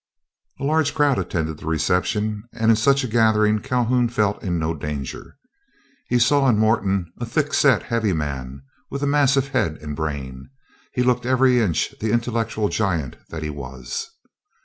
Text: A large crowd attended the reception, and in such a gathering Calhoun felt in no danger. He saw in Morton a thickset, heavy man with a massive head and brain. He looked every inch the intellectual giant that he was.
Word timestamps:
A 0.59 0.63
large 0.63 0.95
crowd 0.95 1.19
attended 1.19 1.59
the 1.59 1.67
reception, 1.67 2.41
and 2.53 2.71
in 2.71 2.75
such 2.75 3.03
a 3.03 3.07
gathering 3.07 3.59
Calhoun 3.59 4.09
felt 4.09 4.41
in 4.41 4.57
no 4.57 4.73
danger. 4.73 5.37
He 6.09 6.17
saw 6.17 6.49
in 6.49 6.57
Morton 6.57 7.13
a 7.19 7.23
thickset, 7.27 7.83
heavy 7.83 8.11
man 8.11 8.63
with 8.89 9.03
a 9.03 9.05
massive 9.05 9.49
head 9.49 9.77
and 9.79 9.95
brain. 9.95 10.49
He 10.91 11.03
looked 11.03 11.27
every 11.27 11.59
inch 11.61 11.93
the 11.99 12.11
intellectual 12.11 12.67
giant 12.67 13.15
that 13.29 13.43
he 13.43 13.51
was. 13.51 14.09